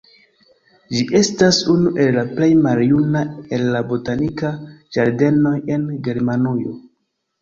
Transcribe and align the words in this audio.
Ĝi 0.93 1.01
estas 1.19 1.59
unu 1.73 1.91
el 2.05 2.09
la 2.19 2.23
plej 2.39 2.49
maljuna 2.63 3.21
el 3.59 3.69
la 3.75 3.83
botanikaj 3.93 4.51
ĝardenoj 4.97 5.57
en 5.77 5.89
Germanujo. 6.09 6.75